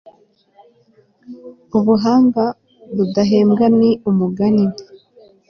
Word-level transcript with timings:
ubuhanga 1.77 2.43
budahembwa 2.95 3.65
ni 3.79 3.89
umugani 4.09 4.65